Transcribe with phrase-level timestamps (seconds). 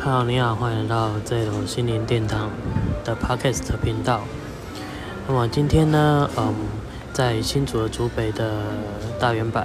[0.00, 2.48] 好你好，欢迎来到这种心灵殿堂
[3.04, 4.20] 的 Podcast 频道。
[5.26, 6.54] 那么今天呢，嗯，
[7.12, 8.62] 在新竹的竹北的
[9.18, 9.60] 大圆柏，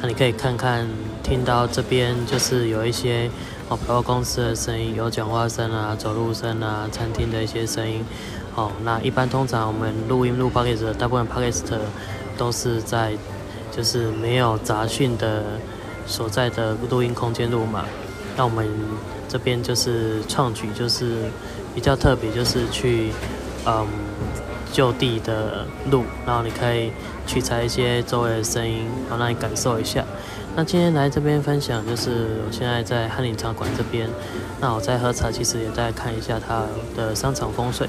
[0.00, 0.88] 那你可以看看，
[1.22, 3.30] 听到这边就是有一些
[3.68, 8.02] 哦，百货公司的声音，有讲话声啊，走路声啊，餐厅的一些声音。
[8.54, 11.78] 哦，那一般通常我们录音录 Podcast，大部分 Podcast
[12.38, 13.12] 都是在
[13.70, 15.44] 就是没有杂讯的
[16.06, 17.84] 所在的录音空间录嘛。
[18.36, 18.68] 那我们
[19.28, 21.30] 这边就是创举，就是
[21.74, 23.10] 比较特别，就是去
[23.64, 23.86] 嗯
[24.72, 26.90] 就地的录，然后你可以
[27.26, 30.04] 取材一些周围的声音，好让你感受一下。
[30.54, 34.08] 那今天来这边分享，就是我现在在翰林茶馆这边，
[34.60, 36.62] 那我在喝茶，其实也在看一下它
[36.96, 37.88] 的商场风水。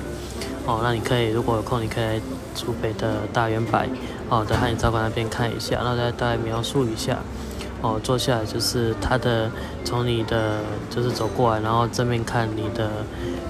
[0.66, 2.22] 哦，那你可以如果有空，你可以来
[2.54, 3.80] 竹北的大圆柏
[4.30, 7.18] 哦在翰林茶馆那边看一下，然后再大概描述一下。
[7.82, 9.50] 哦，坐下来就是它的，
[9.84, 12.90] 从你的就是走过来，然后正面看你的，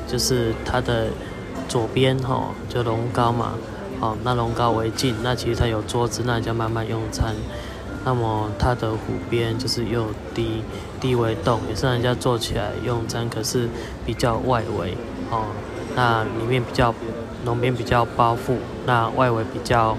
[0.06, 1.08] 就是它的
[1.70, 3.54] 左边哈，就龙高嘛，
[4.02, 7.34] 哦，那龙高为近，那其实它有桌子，那你就慢慢用餐。
[8.06, 10.62] 那么它的虎边就是又低
[11.00, 13.68] 低为洞，也是人家坐起来用餐，可是
[14.06, 14.96] 比较外围
[15.30, 15.44] 哦，
[15.96, 16.94] 那里面比较
[17.46, 19.98] 龙边比较包覆，那外围比较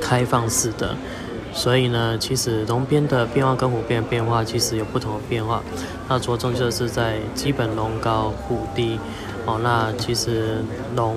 [0.00, 0.96] 开放式的。
[1.56, 5.62] 所以呢，其实龙边的变化跟虎边的变化其实有不同的变化。
[6.06, 9.00] 那着重就是在基本龙高虎低
[9.46, 9.58] 哦。
[9.62, 10.62] 那其实
[10.94, 11.16] 龙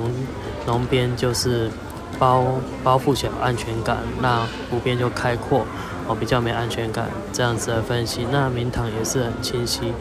[0.65, 1.69] 龙边就是
[2.17, 2.45] 包
[2.81, 5.65] 包覆起来安全感，那虎边就开阔
[6.07, 8.25] 哦，比较没安全感这样子的分析。
[8.31, 9.91] 那明堂也是很清晰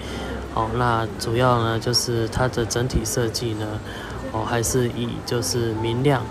[0.55, 0.69] 哦。
[0.78, 3.66] 那主要呢就是它的整体设计呢
[4.31, 6.22] 哦，还是以就是明亮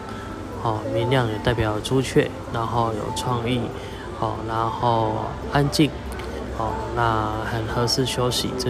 [0.64, 3.60] 哦，明亮也代表朱雀，然后有创意。
[4.20, 5.14] 好，然后
[5.52, 5.92] 安静，
[6.58, 8.70] 好，那很合适休息，这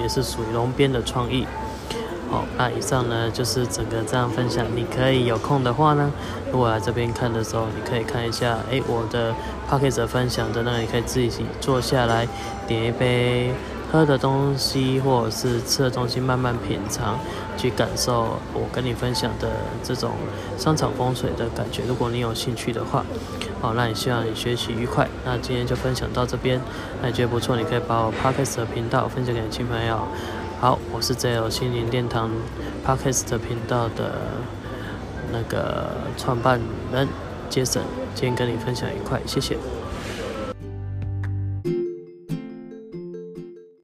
[0.00, 1.46] 也是属于龙边的创意。
[2.30, 4.64] 好，那以上呢就是整个这样分享。
[4.74, 6.10] 你可以有空的话呢，
[6.52, 9.34] 如果来这边看的时候，你可以看一下，哎，我的
[9.68, 12.26] p o c k e 分享的那，你可以自己坐下来
[12.66, 13.52] 点一杯。
[13.90, 17.18] 喝的东西或者是吃的东西，慢慢品尝，
[17.56, 19.48] 去感受我跟你分享的
[19.82, 20.12] 这种
[20.58, 21.82] 商场风水的感觉。
[21.88, 23.04] 如果你有兴趣的话，
[23.62, 25.08] 好，那也希望你学习愉快。
[25.24, 26.60] 那今天就分享到这边，
[27.00, 30.00] 那你觉得不错，你可以把我 Podcast 的频道分享给你亲朋友。
[30.60, 32.30] 好，我是 J 心灵殿堂
[32.86, 34.20] Podcast 频道的
[35.32, 36.60] 那个创办
[36.92, 37.08] 人
[37.48, 37.80] Jason，
[38.14, 39.56] 今天跟你分享愉快，谢谢。